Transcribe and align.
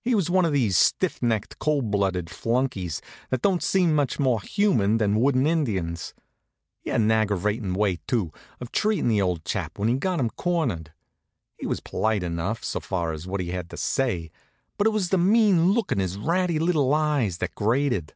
He 0.00 0.14
was 0.14 0.30
one 0.30 0.46
of 0.46 0.54
these 0.54 0.78
stiff 0.78 1.20
necked, 1.22 1.58
cold 1.58 1.90
blooded 1.90 2.30
flunkies, 2.30 3.02
that 3.28 3.42
don't 3.42 3.62
seem 3.62 3.94
much 3.94 4.18
more 4.18 4.40
human 4.40 4.96
than 4.96 5.20
wooden 5.20 5.46
Indians. 5.46 6.14
He 6.80 6.88
had 6.88 7.02
an 7.02 7.10
aggravatin' 7.10 7.74
way, 7.74 7.96
too, 8.06 8.32
of 8.62 8.72
treatin' 8.72 9.08
the 9.08 9.20
old 9.20 9.44
chap 9.44 9.78
when 9.78 9.90
he 9.90 9.96
got 9.98 10.20
him 10.20 10.30
cornered. 10.30 10.94
He 11.58 11.66
was 11.66 11.80
polite 11.80 12.22
enough, 12.22 12.64
so 12.64 12.80
far 12.80 13.12
as 13.12 13.26
what 13.26 13.40
he 13.42 13.50
had 13.50 13.68
to 13.68 13.76
say, 13.76 14.30
but 14.78 14.86
it 14.86 14.90
was 14.90 15.10
the 15.10 15.18
mean 15.18 15.72
look 15.72 15.92
in 15.92 15.98
his 15.98 16.16
ratty 16.16 16.58
little 16.58 16.94
eyes 16.94 17.36
that 17.36 17.54
grated. 17.54 18.14